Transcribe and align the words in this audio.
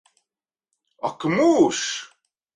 Ak 1.11 1.27
mūžs! 1.35 1.85